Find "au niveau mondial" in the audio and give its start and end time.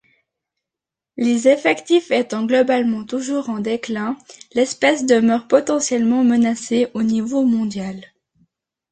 6.95-8.03